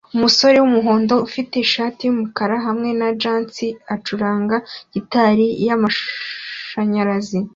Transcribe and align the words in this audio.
Umusore 0.15 0.57
wumuhondo 0.59 1.13
ufite 1.27 1.53
ishati 1.65 1.99
yumukara 2.03 2.55
hamwe 2.65 2.89
na 2.99 3.09
jans 3.21 3.55
acuranga 3.95 4.55
gitari 4.93 5.45
yamashanyarazi 5.67 7.39